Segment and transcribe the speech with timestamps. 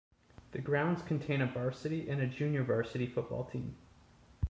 [0.51, 3.75] The grounds contain a varsity and a junior varsity football field.